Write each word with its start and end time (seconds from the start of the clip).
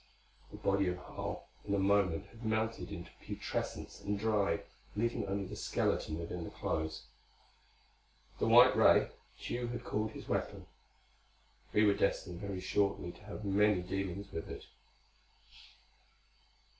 The 0.49 0.57
body 0.57 0.87
of 0.87 0.97
Harl 0.97 1.47
in 1.63 1.75
a 1.75 1.77
moment 1.77 2.25
had 2.31 2.43
melted 2.43 2.91
into 2.91 3.11
putrescence, 3.23 4.01
and 4.01 4.17
dried, 4.17 4.63
leaving 4.95 5.27
only 5.27 5.45
the 5.45 5.55
skeleton 5.55 6.17
within 6.17 6.43
the 6.43 6.49
clothes. 6.49 7.03
The 8.39 8.47
white 8.47 8.75
ray, 8.75 9.11
Tugh 9.39 9.69
had 9.69 9.83
called 9.83 10.13
his 10.13 10.27
weapon. 10.27 10.65
We 11.71 11.85
were 11.85 11.93
destined 11.93 12.41
very 12.41 12.61
shortly 12.61 13.11
to 13.11 13.23
have 13.25 13.45
many 13.45 13.83
dealings 13.83 14.31
with 14.31 14.49
it. 14.49 14.65